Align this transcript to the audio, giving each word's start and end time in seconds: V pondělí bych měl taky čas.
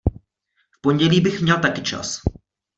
V 0.71 0.81
pondělí 0.81 1.21
bych 1.21 1.41
měl 1.41 1.59
taky 1.59 1.81
čas. 1.81 2.21